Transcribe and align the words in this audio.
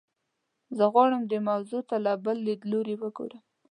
زه 0.77 0.83
غواړم 0.93 1.21
دې 1.31 1.39
موضوع 1.49 1.81
ته 1.89 1.95
له 2.05 2.13
بل 2.25 2.37
لیدلوري 2.47 2.95
وګورم. 2.97 3.41